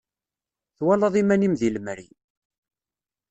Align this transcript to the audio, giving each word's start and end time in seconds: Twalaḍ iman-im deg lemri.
Twalaḍ 0.77 1.13
iman-im 1.21 1.53
deg 1.59 1.71
lemri. 1.73 2.07